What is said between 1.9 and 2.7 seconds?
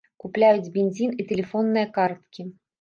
карткі.